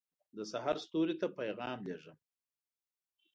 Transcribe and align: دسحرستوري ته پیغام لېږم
دسحرستوري 0.37 1.15
ته 1.21 1.27
پیغام 1.39 1.77
لېږم 1.87 2.17